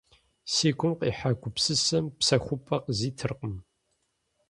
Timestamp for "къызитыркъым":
2.83-3.55